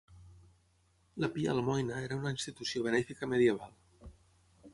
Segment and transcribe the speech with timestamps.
[1.23, 3.79] La Pia Almoina era una institució benèfica medieval.